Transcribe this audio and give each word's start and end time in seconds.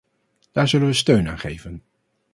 Daar 0.51 0.67
zullen 0.67 0.87
we 0.87 0.93
steun 0.93 1.29
aan 1.29 1.39
geven. 1.39 1.83